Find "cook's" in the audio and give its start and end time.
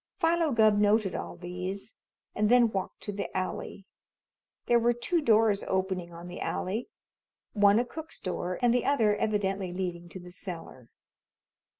7.85-8.19